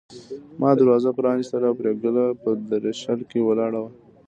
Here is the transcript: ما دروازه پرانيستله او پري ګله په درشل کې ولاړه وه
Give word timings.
ما 0.59 0.69
دروازه 0.79 1.09
پرانيستله 1.17 1.65
او 1.69 1.75
پري 1.79 1.91
ګله 2.03 2.25
په 2.41 2.49
درشل 2.71 3.19
کې 3.29 3.39
ولاړه 3.43 3.79
وه 3.81 3.91